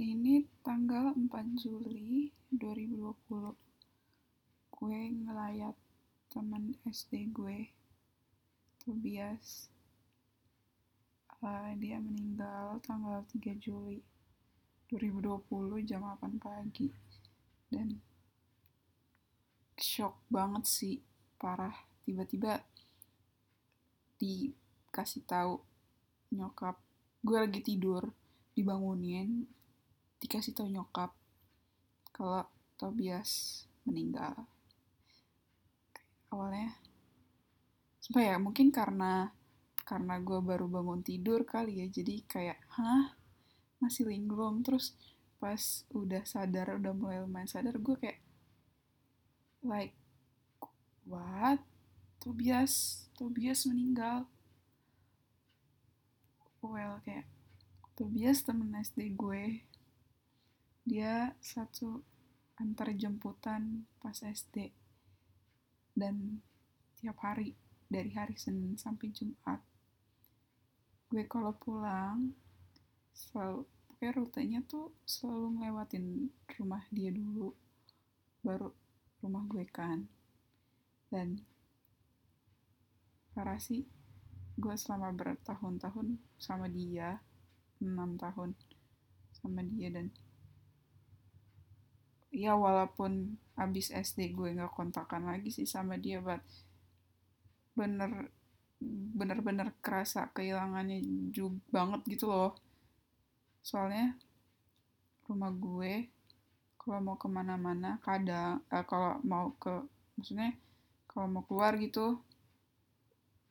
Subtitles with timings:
[0.00, 3.52] ini tanggal 4 Juli 2020
[4.72, 5.76] gue ngelayat
[6.32, 7.68] teman SD gue
[8.80, 9.68] Tobias.
[11.44, 14.00] Uh, dia meninggal tanggal 3 Juli
[14.88, 16.88] 2020 jam 8 pagi.
[17.68, 18.00] Dan
[19.76, 20.96] shock banget sih
[21.36, 21.76] parah.
[22.08, 22.56] Tiba-tiba
[24.16, 25.60] dikasih tahu
[26.32, 26.80] nyokap
[27.20, 28.08] gue lagi tidur
[28.56, 29.44] dibangunin
[30.20, 31.16] dikasih tahu nyokap
[32.12, 32.44] kalau
[32.76, 34.36] Tobias meninggal.
[36.30, 36.76] Awalnya
[38.00, 39.32] sumpah ya mungkin karena
[39.84, 43.16] karena gue baru bangun tidur kali ya jadi kayak hah?
[43.80, 44.60] Masih linglung?
[44.62, 44.94] Terus
[45.40, 48.20] pas udah sadar udah mulai lumayan sadar gue kayak
[49.64, 49.96] like
[51.08, 51.64] what?
[52.20, 54.28] Tobias Tobias meninggal?
[56.60, 57.24] Well kayak
[57.96, 59.64] Tobias temen SD gue
[60.84, 62.00] dia satu
[62.60, 64.72] antar jemputan pas SD
[65.96, 66.40] dan
[67.00, 67.56] tiap hari
[67.88, 69.60] dari hari Senin sampai Jumat.
[71.10, 72.32] Gue kalau pulang
[73.10, 76.04] selalu pokoknya rutenya tuh selalu ngelewatin
[76.56, 77.52] rumah dia dulu.
[78.40, 78.72] Baru
[79.20, 80.06] rumah gue kan.
[81.10, 81.42] Dan
[83.34, 83.84] parah sih
[84.60, 87.18] gue selama bertahun-tahun sama dia
[87.80, 88.52] enam tahun
[89.32, 90.12] sama dia dan
[92.40, 96.40] ya walaupun abis SD gue nggak kontakan lagi sih sama dia but
[97.76, 98.32] bener
[99.12, 101.04] bener-bener kerasa kehilangannya
[101.36, 102.56] juga banget gitu loh.
[103.60, 104.16] Soalnya
[105.28, 106.08] rumah gue
[106.80, 109.84] kalau mau ke mana-mana kadang eh, kalau mau ke
[110.16, 110.56] maksudnya
[111.04, 112.18] kalau mau keluar gitu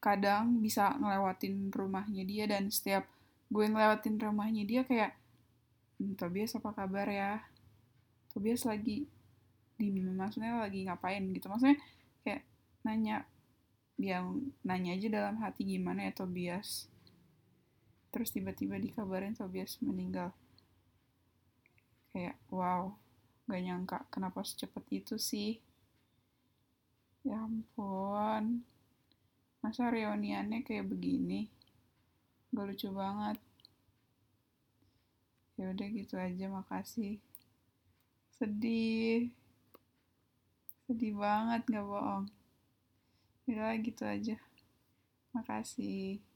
[0.00, 3.04] kadang bisa ngelewatin rumahnya dia dan setiap
[3.52, 5.12] gue ngelewatin rumahnya dia kayak
[6.00, 7.44] hm, Tobias apa kabar ya
[8.28, 9.08] Tobias lagi
[9.78, 11.46] di maksudnya lagi ngapain gitu.
[11.46, 11.78] Maksudnya
[12.26, 12.42] kayak
[12.82, 13.24] nanya
[13.98, 16.90] yang nanya aja dalam hati gimana ya Tobias.
[18.10, 20.34] Terus tiba-tiba dikabarin Tobias meninggal.
[22.12, 22.94] Kayak wow
[23.48, 25.56] gak nyangka kenapa secepat itu sih?
[27.24, 28.62] Ya ampun.
[29.64, 31.48] Masa reuniannya kayak begini?
[32.52, 33.38] Gak lucu banget.
[35.58, 37.18] Ya udah gitu aja makasih
[38.38, 39.34] sedih.
[40.86, 42.26] Sedih banget nggak bohong.
[43.50, 44.38] Ya gitu aja.
[45.34, 46.22] Makasih